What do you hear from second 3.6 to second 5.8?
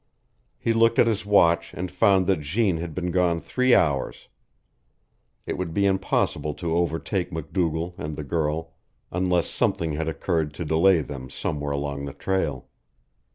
hours. It would